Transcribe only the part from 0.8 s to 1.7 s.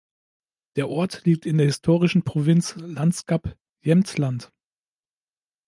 Ort liegt in der